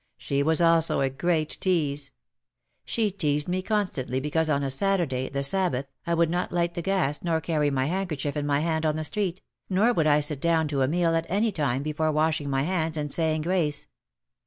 [0.17, 2.09] She was also a great tease.
[2.85, 6.73] She teased me constantly because on a Saturday, the Sab bath, I would not light
[6.73, 10.07] the gas nor carry my handker chief in my hand on the street, nor would
[10.07, 13.35] I sit down to a meal at any time before washing my hands and say
[13.35, 13.85] ing grace.